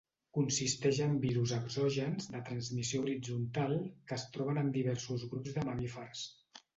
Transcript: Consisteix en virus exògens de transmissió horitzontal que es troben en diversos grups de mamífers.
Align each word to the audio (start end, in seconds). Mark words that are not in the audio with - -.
Consisteix 0.35 0.99
en 1.07 1.11
virus 1.25 1.51
exògens 1.57 2.31
de 2.35 2.41
transmissió 2.47 3.01
horitzontal 3.03 3.75
que 4.13 4.17
es 4.21 4.23
troben 4.39 4.61
en 4.63 4.73
diversos 4.79 5.27
grups 5.35 5.55
de 5.59 5.67
mamífers. 5.69 6.25